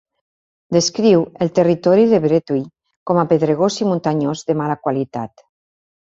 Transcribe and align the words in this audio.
Descriu 0.75 1.25
el 1.45 1.51
territori 1.57 2.05
de 2.13 2.19
Bretui 2.23 2.63
com 3.11 3.19
a 3.23 3.25
pedregós 3.33 3.77
i 3.83 3.87
muntanyós, 3.89 4.41
de 4.47 4.57
mala 4.63 4.79
qualitat. 4.87 5.45